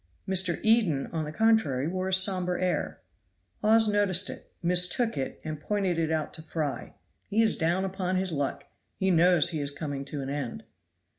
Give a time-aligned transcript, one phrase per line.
[0.27, 0.59] Mr.
[0.63, 3.01] Eden, on the contrary, wore a somber air.
[3.61, 6.95] Hawes noticed it, mistook it, and pointed it out to Fry.
[7.27, 8.63] "He is down upon his luck;
[8.97, 10.63] he knows he is coming to an end."